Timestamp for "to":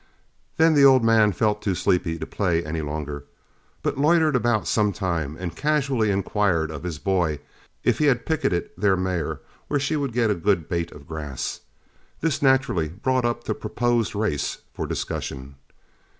2.17-2.25